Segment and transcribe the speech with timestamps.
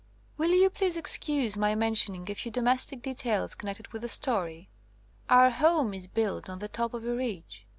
[0.35, 4.67] Will you please excuse my men* tioning a few domestic details connected with the story?
[5.29, 7.67] Our home is built on the top of a ridge.